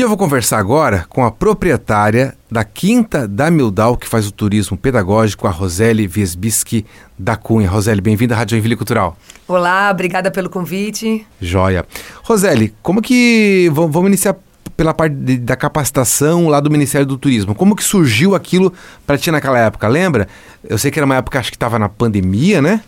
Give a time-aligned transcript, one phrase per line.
[0.00, 4.32] E eu vou conversar agora com a proprietária da Quinta da Mildal, que faz o
[4.32, 6.86] turismo pedagógico, a Roseli Viesbiski
[7.18, 7.68] da Cunha.
[7.68, 9.14] Roseli, bem-vinda à Rádio Joinville Cultural.
[9.46, 11.26] Olá, obrigada pelo convite.
[11.38, 11.84] Joia.
[12.22, 13.70] Roseli, como que...
[13.74, 14.36] Vamos iniciar
[14.74, 17.54] pela parte de, da capacitação lá do Ministério do Turismo.
[17.54, 18.72] Como que surgiu aquilo
[19.06, 19.86] para ti naquela época?
[19.86, 20.28] Lembra?
[20.66, 22.80] Eu sei que era uma época, acho que estava na pandemia, né?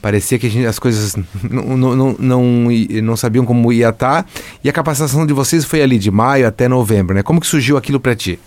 [0.00, 2.68] Parecia que gente, as coisas não, não, não,
[3.02, 4.22] não, sabiam como ia estar.
[4.22, 4.28] Tá.
[4.64, 7.22] E a capacitação de vocês foi ali de maio até novembro, né?
[7.22, 8.38] Como que surgiu aquilo para ti?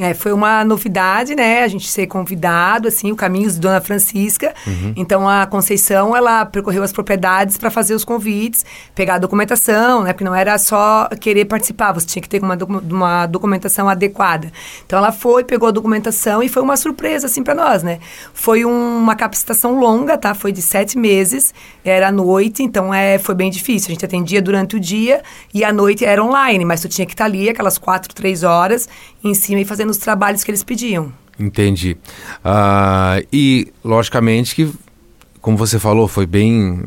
[0.00, 1.62] É, foi uma novidade, né?
[1.62, 4.54] A gente ser convidado, assim, o Caminhos de Dona Francisca.
[4.66, 4.94] Uhum.
[4.96, 10.14] Então, a Conceição, ela percorreu as propriedades para fazer os convites, pegar a documentação, né?
[10.14, 12.56] Porque não era só querer participar, você tinha que ter uma,
[12.88, 14.50] uma documentação adequada.
[14.86, 17.98] Então, ela foi, pegou a documentação e foi uma surpresa, assim, para nós, né?
[18.32, 20.34] Foi um, uma capacitação longa, tá?
[20.34, 21.52] Foi de sete meses,
[21.84, 23.88] era à noite, então é, foi bem difícil.
[23.88, 25.20] A gente atendia durante o dia
[25.52, 28.88] e à noite era online, mas tu tinha que estar ali aquelas quatro, três horas
[29.22, 31.12] em cima e fazendo os trabalhos que eles pediam.
[31.38, 31.96] Entendi.
[32.44, 34.72] Uh, e, logicamente, que,
[35.40, 36.82] como você falou, foi bem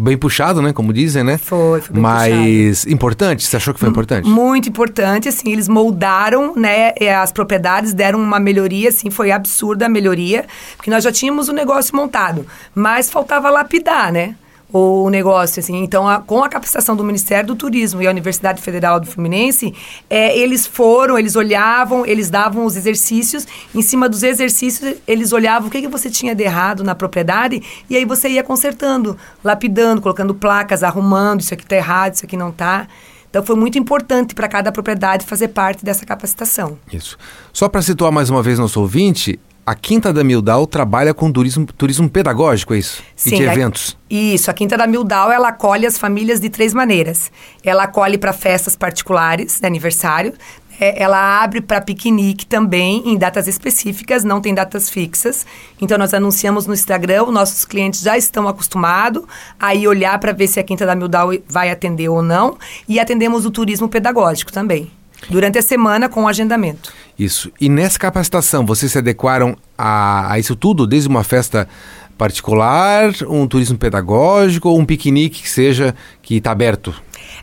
[0.00, 0.72] bem puxado, né?
[0.72, 1.38] Como dizem, né?
[1.38, 2.94] Foi, foi bem Mas puxado.
[2.94, 4.28] importante, você achou que foi importante?
[4.28, 6.92] Muito importante, assim, eles moldaram, né?
[7.20, 10.44] As propriedades deram uma melhoria, assim, foi absurda a melhoria,
[10.76, 14.36] porque nós já tínhamos o negócio montado, mas faltava lapidar, né?
[14.72, 15.76] O negócio, assim.
[15.82, 19.74] Então, a, com a capacitação do Ministério do Turismo e a Universidade Federal do Fluminense,
[20.10, 25.68] é, eles foram, eles olhavam, eles davam os exercícios, em cima dos exercícios, eles olhavam
[25.68, 30.02] o que, que você tinha de errado na propriedade, e aí você ia consertando, lapidando,
[30.02, 32.86] colocando placas, arrumando, isso aqui está errado, isso aqui não está.
[33.30, 36.78] Então foi muito importante para cada propriedade fazer parte dessa capacitação.
[36.90, 37.18] Isso.
[37.52, 39.38] Só para situar mais uma vez nosso ouvinte,
[39.68, 43.02] a Quinta da Mildal trabalha com turismo, turismo pedagógico, é isso?
[43.14, 43.98] Sim, e de eventos.
[44.10, 47.30] A, isso, a Quinta da Mildal, ela acolhe as famílias de três maneiras.
[47.62, 50.32] Ela acolhe para festas particulares, de aniversário.
[50.80, 55.44] É, ela abre para piquenique também, em datas específicas, não tem datas fixas.
[55.78, 59.22] Então, nós anunciamos no Instagram, nossos clientes já estão acostumados
[59.60, 62.56] a ir olhar para ver se a Quinta da Mildal vai atender ou não.
[62.88, 64.90] E atendemos o turismo pedagógico também.
[65.28, 66.92] Durante a semana com o agendamento.
[67.18, 67.50] Isso.
[67.60, 71.68] E nessa capacitação, vocês se adequaram a, a isso tudo, desde uma festa
[72.16, 76.94] particular, um turismo pedagógico ou um piquenique que seja que está aberto?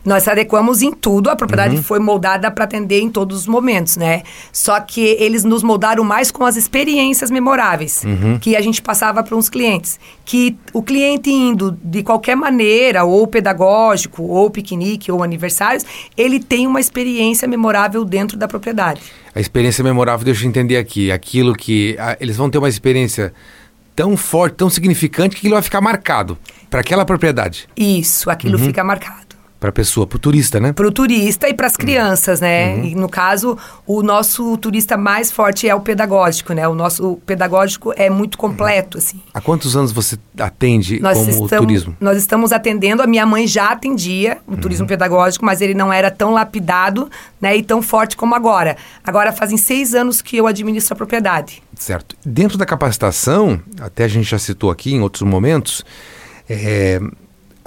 [0.04, 1.82] Nós adequamos em tudo, a propriedade uhum.
[1.82, 4.22] foi moldada para atender em todos os momentos, né?
[4.52, 8.38] Só que eles nos moldaram mais com as experiências memoráveis uhum.
[8.38, 9.98] que a gente passava para uns clientes.
[10.24, 15.84] Que o cliente indo de qualquer maneira, ou pedagógico, ou piquenique, ou aniversários,
[16.16, 19.02] ele tem uma experiência memorável dentro da propriedade.
[19.34, 23.32] A experiência memorável, deixa eu entender aqui, aquilo que a, eles vão ter uma experiência
[23.94, 27.66] tão forte, tão significante que ele vai ficar marcado para aquela propriedade.
[27.74, 28.66] Isso, aquilo uhum.
[28.66, 29.25] fica marcado.
[29.66, 30.72] Para a pessoa, para o turista, né?
[30.72, 31.78] Para o turista e para as uhum.
[31.78, 32.76] crianças, né?
[32.76, 32.84] Uhum.
[32.84, 36.68] E no caso, o nosso turista mais forte é o pedagógico, né?
[36.68, 39.20] O nosso pedagógico é muito completo, assim.
[39.34, 41.96] Há quantos anos você atende nós como estamos, turismo?
[41.98, 44.56] Nós estamos atendendo, a minha mãe já atendia o uhum.
[44.58, 47.10] turismo pedagógico, mas ele não era tão lapidado,
[47.40, 47.56] né?
[47.56, 48.76] E tão forte como agora.
[49.02, 51.60] Agora fazem seis anos que eu administro a propriedade.
[51.74, 52.16] Certo.
[52.24, 55.84] Dentro da capacitação, até a gente já citou aqui em outros momentos,
[56.48, 57.00] é,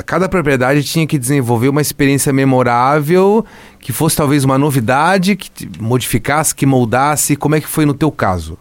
[0.03, 3.45] cada propriedade tinha que desenvolver uma experiência memorável,
[3.79, 7.35] que fosse talvez uma novidade, que modificasse, que moldasse.
[7.35, 8.57] Como é que foi no teu caso?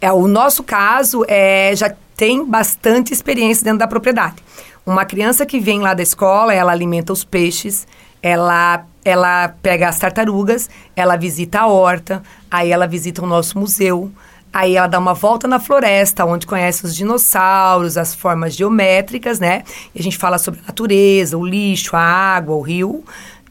[0.00, 4.36] É, o nosso caso é, já tem bastante experiência dentro da propriedade.
[4.84, 7.86] Uma criança que vem lá da escola, ela alimenta os peixes,
[8.20, 14.10] ela, ela pega as tartarugas, ela visita a horta, aí ela visita o nosso museu,
[14.52, 19.62] Aí ela dá uma volta na floresta, onde conhece os dinossauros, as formas geométricas, né?
[19.94, 23.02] E a gente fala sobre a natureza, o lixo, a água, o rio.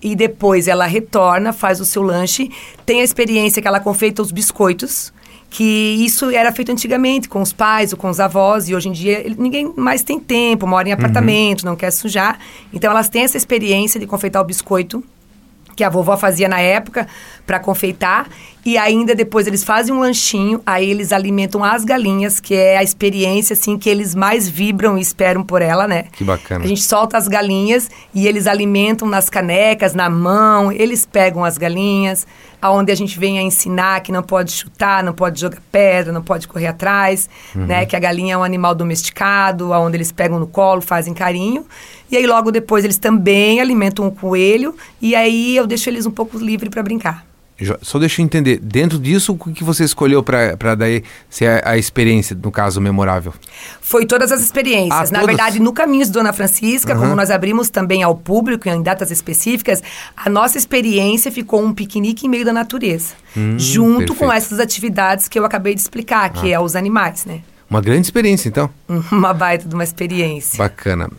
[0.01, 2.51] E depois ela retorna, faz o seu lanche,
[2.85, 5.13] tem a experiência que ela confeita os biscoitos,
[5.49, 8.91] que isso era feito antigamente com os pais ou com os avós e hoje em
[8.93, 10.97] dia ninguém mais tem tempo, mora em uhum.
[10.97, 11.71] apartamento, uhum.
[11.71, 12.39] não quer sujar.
[12.73, 15.03] Então elas têm essa experiência de confeitar o biscoito
[15.75, 17.07] que a vovó fazia na época
[17.45, 18.29] para confeitar
[18.65, 22.83] e ainda depois eles fazem um lanchinho, aí eles alimentam as galinhas, que é a
[22.83, 26.05] experiência assim que eles mais vibram e esperam por ela, né?
[26.11, 26.63] Que bacana.
[26.63, 31.57] A gente solta as galinhas e eles alimentam nas canecas, na mão, eles pegam as
[31.57, 32.27] galinhas,
[32.61, 36.21] aonde a gente vem a ensinar que não pode chutar, não pode jogar pedra, não
[36.21, 37.65] pode correr atrás, uhum.
[37.65, 37.85] né?
[37.87, 41.65] Que a galinha é um animal domesticado, aonde eles pegam no colo, fazem carinho.
[42.11, 46.11] E aí logo depois eles também alimentam um coelho e aí eu deixo eles um
[46.11, 47.30] pouco livre para brincar.
[47.81, 51.77] Só deixa eu entender, dentro disso, o que você escolheu para daí ser a, a,
[51.77, 53.33] experiência, no caso, memorável?
[53.81, 55.09] Foi todas as experiências.
[55.09, 55.25] Ah, Na todas?
[55.35, 56.99] verdade, no Caminhos de Dona Francisca, Uhum.
[57.01, 59.81] como nós abrimos também ao público em datas específicas,
[60.15, 63.13] a nossa experiência ficou um piquenique em meio da natureza.
[63.57, 64.31] junto com Hum, perfeito.
[64.31, 64.35] Ah.
[64.35, 67.41] essas atividades que eu acabei de explicar, que é os animais, né?
[67.69, 68.69] Uma grande experiência, então.
[69.11, 70.57] Uma baita de uma experiência.
[70.57, 71.09] Bacana.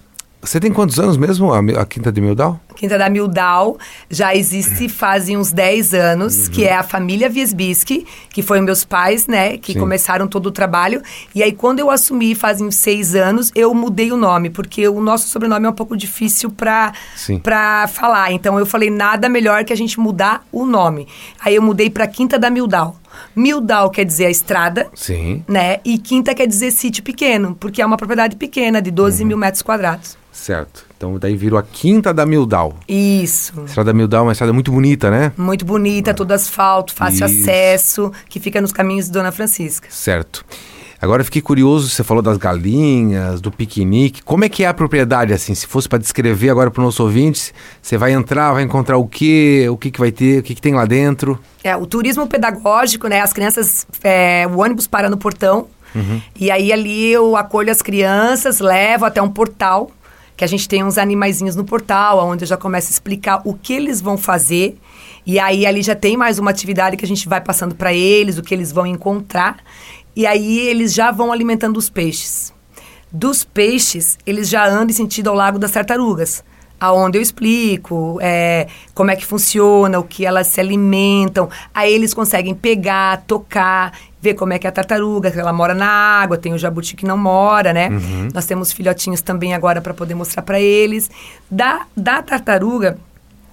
[0.44, 2.58] Você tem quantos anos mesmo, a, a Quinta de Mildal?
[2.74, 3.78] Quinta da Mildal
[4.10, 6.52] já existe fazem uns 10 anos, Uhum.
[6.52, 9.78] que é a família Viesbisky, que foi meus pais, né, que Sim.
[9.78, 11.00] começaram todo o trabalho.
[11.32, 15.00] E aí, quando eu assumi, fazem uns seis anos, eu mudei o nome, porque o
[15.00, 17.38] nosso sobrenome é um pouco difícil pra, Sim.
[17.38, 18.32] pra falar.
[18.32, 21.06] Então, eu falei, nada melhor que a gente mudar o nome.
[21.40, 22.96] Aí, eu mudei pra Quinta da Mildal.
[23.34, 25.44] Mildal quer dizer a estrada, Sim.
[25.48, 25.78] né?
[25.84, 29.28] E Quinta quer dizer sítio pequeno, porque é uma propriedade pequena, de 12 Uhum.
[29.28, 30.16] mil metros quadrados.
[30.30, 30.86] Certo.
[30.96, 32.74] Então daí virou a Quinta da Mildal.
[32.88, 33.52] Isso.
[33.60, 35.32] A estrada Mildal é uma estrada muito bonita, né?
[35.36, 37.40] Muito bonita, todo asfalto, fácil Isso.
[37.42, 39.88] acesso, que fica nos caminhos de Dona Francisca.
[39.90, 40.44] Certo.
[41.02, 44.22] Agora eu fiquei curioso, você falou das galinhas, do piquenique.
[44.22, 45.52] Como é que é a propriedade, assim?
[45.52, 47.52] Se fosse para descrever agora para os nossos ouvintes,
[47.82, 49.66] você vai entrar, vai encontrar o quê?
[49.68, 50.38] O que, que vai ter?
[50.38, 51.40] O que, que tem lá dentro?
[51.64, 53.20] É, o turismo pedagógico, né?
[53.20, 55.66] As crianças, é, o ônibus para no portão.
[56.38, 59.90] E aí ali eu acolho as crianças, levo até um portal,
[60.36, 63.54] que a gente tem uns animaizinhos no portal, onde eu já começo a explicar o
[63.54, 64.78] que eles vão fazer.
[65.24, 68.38] E aí ali já tem mais uma atividade que a gente vai passando para eles,
[68.38, 69.58] o que eles vão encontrar.
[70.14, 72.52] E aí eles já vão alimentando os peixes.
[73.10, 76.42] Dos peixes, eles já andam em sentido ao Lago das Tartarugas,
[76.80, 81.48] aonde eu explico é, como é que funciona, o que elas se alimentam.
[81.72, 85.74] Aí eles conseguem pegar, tocar, ver como é que é a tartaruga, que ela mora
[85.74, 87.88] na água, tem o jabuti que não mora, né?
[88.34, 91.10] Nós temos filhotinhos também agora para poder mostrar para eles.
[91.50, 92.98] Da, da tartaruga,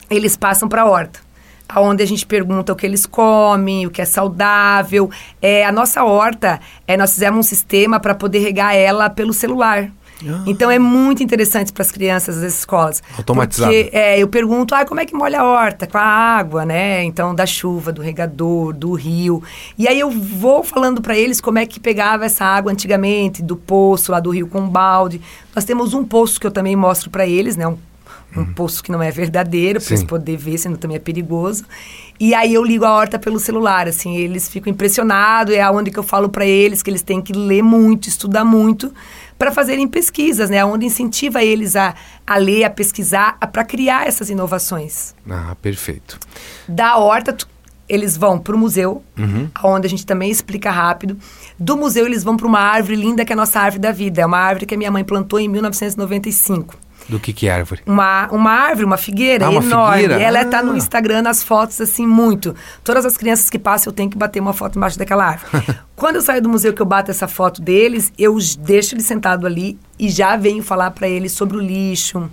[0.09, 1.28] eles passam para a horta
[1.69, 5.09] aonde a gente pergunta o que eles comem, o que é saudável.
[5.39, 9.91] É, a nossa horta, é, nós fizemos um sistema para poder regar ela pelo celular.
[10.27, 10.43] Ah.
[10.45, 13.01] Então é muito interessante para as crianças das escolas.
[13.17, 13.71] Automatizado.
[13.71, 15.87] Porque é, eu pergunto, ah, como é que molha a horta?
[15.87, 17.03] Com a água, né?
[17.03, 19.41] Então, da chuva, do regador, do rio.
[19.77, 23.55] E aí eu vou falando para eles como é que pegava essa água antigamente, do
[23.55, 25.21] poço lá do rio com balde.
[25.55, 27.67] Nós temos um poço que eu também mostro para eles, né?
[27.67, 27.77] Um,
[28.35, 31.63] um poço que não é verdadeiro, para eles poder ver, senão também é perigoso.
[32.19, 35.97] E aí eu ligo a horta pelo celular, assim, eles ficam impressionados, é aonde que
[35.97, 38.93] eu falo para eles que eles têm que ler muito, estudar muito
[39.37, 40.63] para fazerem pesquisas, né?
[40.65, 41.95] Onde incentiva eles a,
[42.27, 45.15] a ler, a pesquisar, para criar essas inovações.
[45.29, 46.19] Ah, perfeito.
[46.67, 47.47] Da horta, tu-
[47.87, 49.49] eles vão para o museu, Uhum.
[49.63, 51.17] onde a gente também explica rápido.
[51.57, 54.21] Do museu, eles vão para uma árvore linda, que é a nossa árvore da vida.
[54.21, 56.75] É uma árvore que a minha mãe plantou em 1995
[57.09, 57.81] Do que que é árvore?
[57.87, 60.01] uma, uma árvore, uma figueira Ah, uma enorme.
[60.03, 60.21] figueira?
[60.23, 60.43] Ela Ah.
[60.43, 62.55] está no Instagram, nas fotos, assim, muito.
[62.83, 65.65] Todas as crianças que passam, eu tenho que bater uma foto embaixo daquela árvore.
[65.95, 69.45] Quando eu saio do museu que eu bato essa foto deles, eu deixo eles sentado
[69.47, 72.29] ali e já venho falar para eles sobre o lixo,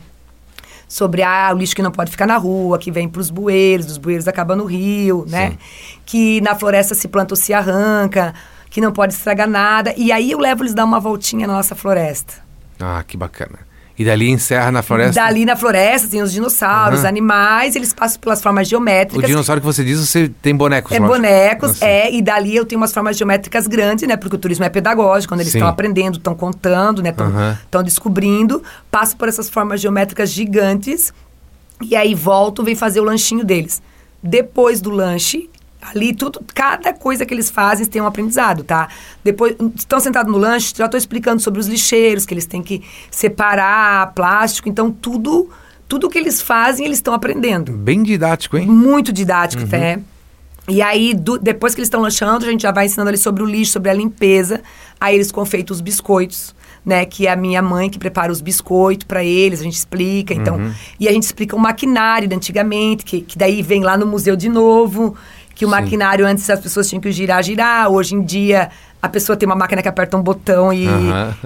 [0.88, 3.87] sobre ah, o lixo que não pode ficar na rua, que vem para os bueiros,
[3.90, 5.50] os bueiros acabam no rio, né?
[5.50, 5.58] Sim.
[6.05, 8.34] Que na floresta se planta ou se arranca,
[8.70, 9.93] que não pode estragar nada.
[9.96, 12.34] E aí eu levo eles dar uma voltinha na nossa floresta.
[12.78, 13.65] Ah, que bacana.
[13.98, 15.14] E dali encerra na floresta?
[15.22, 17.08] Dali na floresta tem os dinossauros, Aham.
[17.08, 19.26] animais, eles passam pelas formas O geométricas.
[19.26, 21.16] dinossauro que você diz, você tem bonecos, É lógico.
[21.16, 24.14] bonecos, é, e dali eu tenho umas formas geométricas grandes, né?
[24.16, 27.08] Porque o turismo é pedagógico, quando eles estão aprendendo, estão contando, né?
[27.10, 27.82] Estão Aham.
[27.84, 31.12] descobrindo, passo por essas formas geométricas gigantes,
[31.81, 33.81] e aí volto, vem fazer o lanchinho deles.
[34.22, 35.49] Depois do lanche,
[35.94, 38.88] ali tudo, cada coisa que eles fazem tem um aprendizado, tá?
[39.22, 42.82] Depois, estão sentados no lanche, já estou explicando sobre os lixeiros, que eles têm que
[43.11, 45.50] separar plástico, então tudo,
[45.88, 48.66] tudo que eles fazem, eles estão aprendendo Bem didático, hein?
[48.66, 49.68] muito didático Uhum.
[49.68, 49.99] até.
[50.68, 53.42] E aí, do- depois que eles estão lanchando, a gente já vai ensinando ali sobre
[53.42, 54.61] o lixo, sobre a limpeza.
[55.00, 56.52] Aí eles confeitam os biscoitos,
[56.84, 57.04] né?
[57.04, 60.34] Que é a minha mãe que prepara os biscoitos para eles, a gente explica.
[60.34, 60.72] Então, Uhum.
[60.99, 64.34] e a gente explica o maquinário de antigamente, que, que daí vem lá no museu
[64.34, 65.14] de novo.
[65.56, 65.75] Que o Sim.
[65.75, 67.88] maquinário antes as pessoas tinham que girar, girar.
[67.90, 68.70] Hoje em dia
[69.02, 70.86] a pessoa tem uma máquina que aperta um botão e,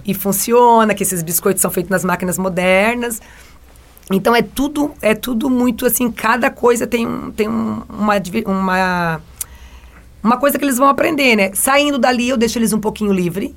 [0.05, 3.23] e funciona, que esses biscoitos são feitos nas máquinas modernas.
[4.11, 8.15] Então é tudo, é tudo muito assim, cada coisa tem, um- tem um- uma,
[8.47, 9.21] uma,
[10.23, 11.53] uma coisa que eles vão aprender, né?
[11.55, 13.55] Saindo dali, eu deixo eles um pouquinho livre,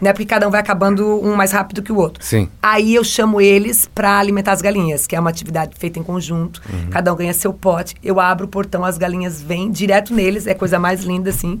[0.00, 0.12] né?
[0.12, 2.24] Porque cada um vai acabando um mais rápido que o outro.
[2.24, 2.48] Sim.
[2.62, 6.60] Aí eu chamo eles para alimentar as galinhas, que é uma atividade feita em conjunto.
[6.90, 7.94] Cada um ganha seu pote.
[8.02, 11.60] Eu abro o portão, as galinhas vêm direto neles, é a coisa mais linda assim.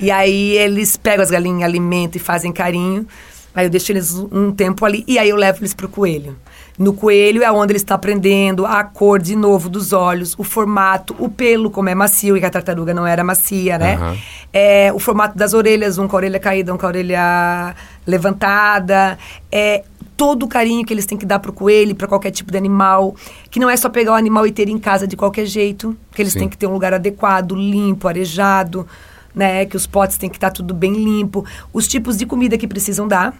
[0.00, 3.06] E aí eles pegam as galinhas, alimentam e fazem carinho.
[3.54, 6.36] Aí eu deixo eles um tempo ali e aí eu levo eles pro coelho.
[6.78, 11.16] No coelho é onde ele está aprendendo a cor de novo dos olhos, o formato,
[11.18, 13.94] o pelo, como é macio, e que a tartaruga não era macia, né?
[13.94, 14.16] Aham.
[14.52, 17.74] É, o formato das orelhas, um com a orelha caída, um com a orelha
[18.06, 19.18] levantada.
[19.50, 19.84] É,
[20.16, 23.14] todo o carinho que eles têm que dar pro coelho, para qualquer tipo de animal.
[23.50, 25.96] Que não é só pegar o animal e ter em casa de qualquer jeito.
[26.12, 26.40] Que eles Sim.
[26.40, 28.86] têm que ter um lugar adequado, limpo, arejado,
[29.34, 29.66] né?
[29.66, 31.44] Que os potes têm que estar tudo bem limpo.
[31.72, 33.34] Os tipos de comida que precisam dar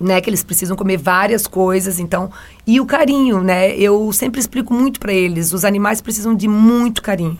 [0.00, 2.30] né, que eles precisam comer várias coisas, então,
[2.66, 3.76] e o carinho, né?
[3.76, 7.38] Eu sempre explico muito para eles, os animais precisam de muito carinho.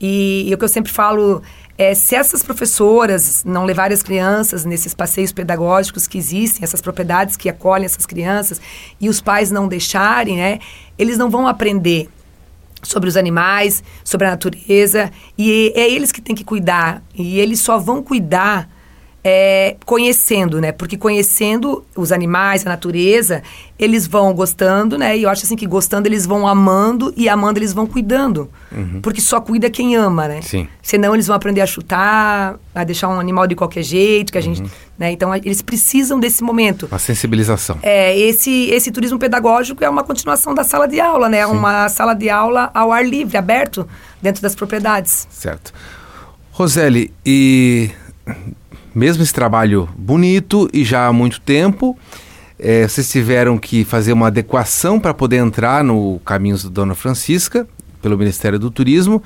[0.00, 1.42] E, e o que eu sempre falo
[1.76, 7.36] é, se essas professoras não levarem as crianças nesses passeios pedagógicos que existem, essas propriedades
[7.36, 8.60] que acolhem essas crianças,
[9.00, 10.60] e os pais não deixarem, né,
[10.96, 12.08] eles não vão aprender
[12.82, 17.60] sobre os animais, sobre a natureza, e é eles que têm que cuidar, e eles
[17.60, 18.68] só vão cuidar
[19.26, 20.70] é, conhecendo, né?
[20.70, 23.42] Porque conhecendo os animais, a natureza,
[23.78, 25.16] eles vão gostando, né?
[25.16, 28.50] E eu acho assim que gostando eles vão amando e amando eles vão cuidando.
[29.02, 30.42] Porque só cuida quem ama, né?
[30.42, 30.68] Sim.
[30.82, 34.42] Senão eles vão aprender a chutar, a deixar um animal de qualquer jeito, que a
[34.42, 34.62] gente,
[34.98, 35.10] né?
[35.12, 36.86] Então a- eles precisam desse momento.
[36.90, 37.78] Uma sensibilização.
[37.82, 41.46] É, esse, esse turismo pedagógico é uma continuação da sala de aula, né?
[41.46, 43.88] Uma sala de aula ao ar livre, aberto,
[44.20, 45.26] dentro das propriedades.
[45.30, 45.72] Certo.
[46.52, 47.90] Roseli, e
[48.94, 51.98] mesmo esse trabalho bonito e já há muito tempo,
[52.58, 57.66] eh, vocês tiveram que fazer uma adequação para poder entrar no Caminhos da Dona Francisca,
[58.00, 59.22] pelo Ministério do Turismo.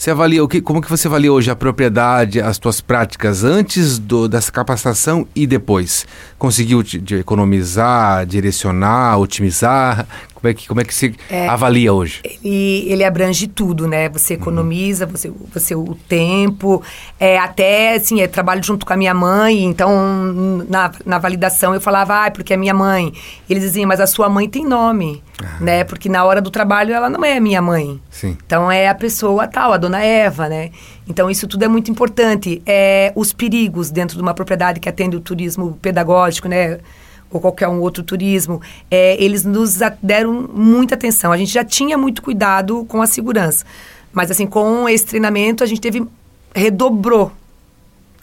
[0.00, 3.98] Você avalia, o que, como que você avalia hoje a propriedade, as tuas práticas antes
[3.98, 6.06] do, dessa capacitação e depois?
[6.38, 10.06] Conseguiu de, de economizar, direcionar, otimizar?
[10.40, 11.14] Como é que, como é que você
[11.48, 12.22] avalia hoje?
[12.24, 14.08] Ele, ele abrange tudo, né?
[14.08, 16.82] Você economiza, você, você o tempo,
[17.18, 19.92] é, até assim, eu trabalho junto com a minha mãe, então
[20.66, 23.12] na, na validação eu falava, ah, porque é minha mãe.
[23.50, 25.22] Eles diziam, mas a sua mãe tem nome,
[25.60, 25.84] né?
[25.84, 28.00] Porque na hora do trabalho ela não é minha mãe.
[28.10, 28.38] Sim.
[28.46, 30.70] Então é a pessoa tal, a dona Eva, né?
[31.06, 32.62] Então isso tudo é muito importante.
[32.64, 36.78] É, os perigos dentro de uma propriedade que atende o turismo pedagógico, né?
[37.30, 38.60] Ou qualquer um outro turismo,
[38.90, 41.30] é, eles nos deram muita atenção.
[41.30, 43.64] A gente já tinha muito cuidado com a segurança.
[44.12, 46.04] Mas assim, com esse treinamento, a gente teve.
[46.54, 47.32] redobrou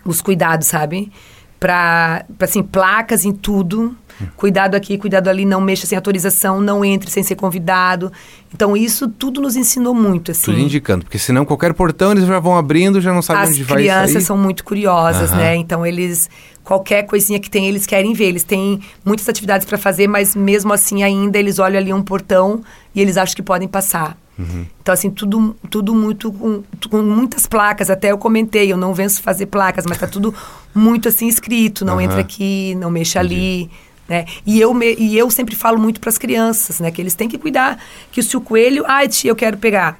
[0.03, 1.11] os cuidados, sabe?
[1.59, 3.95] Pra, assim, placas em tudo.
[4.35, 8.11] Cuidado aqui, cuidado ali, não mexa sem autorização, não entre sem ser convidado.
[8.53, 10.45] Então, isso tudo nos ensinou muito, assim.
[10.45, 13.63] Tudo indicando, porque senão qualquer portão eles já vão abrindo, já não sabem As onde
[13.63, 14.21] vai crianças sair.
[14.23, 15.37] são muito curiosas, Aham.
[15.39, 15.55] né?
[15.55, 16.29] Então, eles...
[16.63, 18.25] Qualquer coisinha que tem, eles querem ver.
[18.25, 22.61] Eles têm muitas atividades para fazer, mas mesmo assim, ainda, eles olham ali um portão
[22.93, 24.17] e eles acham que podem passar.
[24.37, 24.65] Uhum.
[24.81, 27.89] Então, assim, tudo, tudo muito com, com muitas placas.
[27.89, 30.33] Até eu comentei, eu não venço fazer placas, mas tá tudo
[30.75, 31.83] muito assim escrito.
[31.83, 32.03] Não Aham.
[32.03, 33.69] entra aqui, não mexa ali.
[34.07, 34.25] Né?
[34.45, 36.91] E, eu me- e eu sempre falo muito para as crianças, né?
[36.91, 37.77] Que eles têm que cuidar.
[38.11, 38.85] Que se o coelho...
[38.87, 39.99] Ai, tia, eu quero pegar.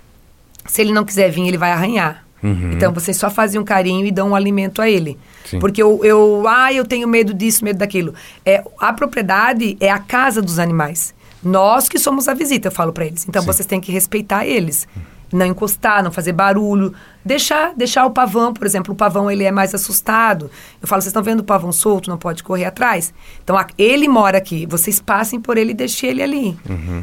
[0.66, 2.24] Se ele não quiser vir, ele vai arranhar.
[2.42, 2.72] Uhum.
[2.74, 5.18] Então, vocês só fazem um carinho e dão um alimento a ele.
[5.44, 5.60] Sim.
[5.60, 6.46] Porque eu, eu...
[6.48, 8.14] Ah, eu tenho medo disso, medo daquilo.
[8.46, 11.14] É, a propriedade é a casa dos animais.
[11.44, 13.26] Nós que somos a visita, eu falo para eles.
[13.28, 13.48] Então, Sim.
[13.48, 14.88] vocês têm que respeitar eles.
[15.32, 16.94] Não encostar, não fazer barulho.
[17.24, 18.94] Deixar, deixar o pavão, por exemplo.
[18.94, 20.50] O pavão, ele é mais assustado.
[20.82, 23.14] Eu falo, vocês estão vendo o pavão solto, não pode correr atrás?
[23.44, 24.66] Então, ele mora aqui.
[24.66, 26.58] Vocês passem por ele e deixem ele ali.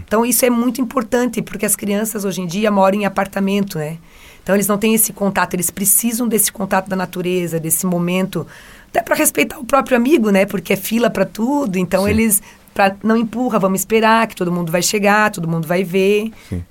[0.07, 3.99] Então, isso é muito importante, porque as crianças, hoje em dia, moram em apartamento, né?
[4.43, 5.53] Então, eles não têm esse contato.
[5.53, 8.47] Eles precisam desse contato da natureza, desse momento.
[8.89, 10.47] Até para respeitar o próprio amigo, né?
[10.47, 11.77] Porque é fila para tudo.
[11.77, 12.11] Então, Sim.
[12.11, 12.43] eles...
[12.75, 16.33] Pra, não empurra, vamos esperar que todo mundo vai chegar, todo mundo vai ver.
[16.49, 16.63] Sim.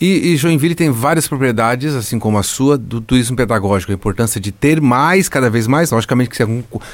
[0.00, 3.90] E, e Joinville tem várias propriedades, assim como a sua, do turismo pedagógico.
[3.90, 5.90] A importância de ter mais, cada vez mais.
[5.90, 6.44] Logicamente que se,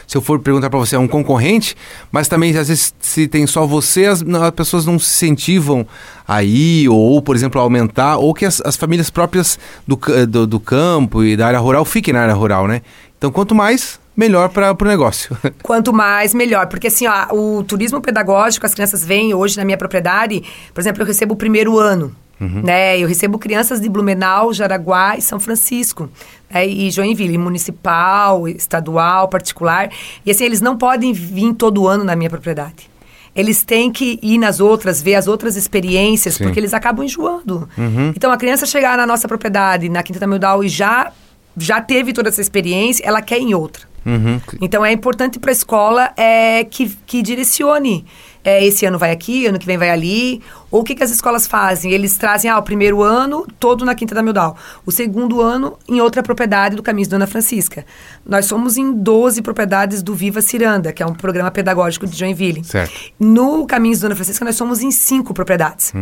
[0.07, 1.77] se eu for perguntar para você, é um concorrente,
[2.11, 5.87] mas também, às vezes, se tem só você, as, as pessoas não se incentivam
[6.27, 10.61] a ir, ou, por exemplo, aumentar, ou que as, as famílias próprias do, do, do
[10.61, 12.81] campo e da área rural fiquem na área rural, né?
[13.19, 15.37] Então, quanto mais, melhor para o negócio.
[15.63, 16.67] Quanto mais, melhor.
[16.67, 20.43] Porque assim, ó, o turismo pedagógico, as crianças vêm hoje na minha propriedade,
[20.73, 22.15] por exemplo, eu recebo o primeiro ano.
[22.41, 22.99] Né?
[22.99, 26.11] Eu recebo crianças de Blumenau, Jaraguá e São Francisco.
[26.53, 26.67] né?
[26.67, 29.89] E Joinville, municipal, estadual, particular.
[30.27, 32.91] E assim, eles não podem vir todo ano na minha propriedade.
[33.35, 36.45] Eles têm que ir nas outras, ver as outras experiências, Sim.
[36.45, 37.69] porque eles acabam enjoando.
[38.15, 41.13] Então, a criança chegar na nossa propriedade, na Quinta Tamildal, e já,
[41.57, 43.94] já teve toda essa experiência, ela quer ir em outra.
[44.05, 44.41] Uhum.
[44.61, 48.05] Então é importante para a escola é, que, que direcione.
[48.45, 50.43] é, esse ano vai aqui, ano que vem vai ali.
[50.71, 51.93] Ou o que, que as escolas fazem?
[51.93, 54.57] Eles trazem, ah, o primeiro ano todo na Quinta da Mildal.
[54.85, 57.87] O segundo ano em outra propriedade do Caminhos Dona Francisca.
[58.27, 62.63] Nós somos em 12 propriedades do Viva Ciranda, que é um programa pedagógico de Joinville.
[62.65, 62.93] Certo.
[63.19, 65.93] No Caminhos Dona Francisca, nós somos em cinco propriedades.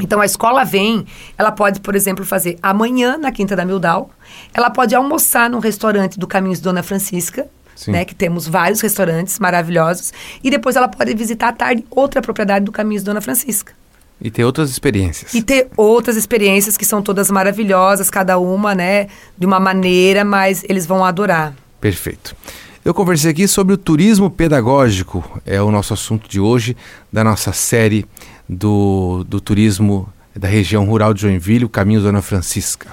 [0.00, 1.06] Então, a escola vem,
[1.38, 4.10] ela pode, por exemplo, fazer amanhã na Quinta da Mildal,
[4.52, 7.46] ela pode almoçar num restaurante do Caminhos Dona Francisca,
[7.88, 10.12] né, que temos vários restaurantes maravilhosos,
[10.42, 13.72] e depois ela pode visitar à tarde outra propriedade do Caminhos Dona Francisca.
[14.20, 15.34] E ter outras experiências.
[15.34, 20.64] E ter outras experiências que são todas maravilhosas, cada uma, né, de uma maneira, mas
[20.68, 21.54] eles vão adorar.
[21.80, 22.34] Perfeito.
[22.82, 26.76] Eu conversei aqui sobre o turismo pedagógico, é o nosso assunto de hoje,
[27.12, 28.06] da nossa série
[28.48, 32.90] do, do turismo da região rural de Joinville, o Caminho Dona Francisca.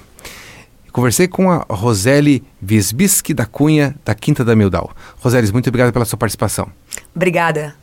[0.91, 4.91] Conversei com a Roseli Visbisky da Cunha, da Quinta da Mildal.
[5.17, 6.69] Roseles, muito obrigado pela sua participação.
[7.15, 7.75] Obrigada.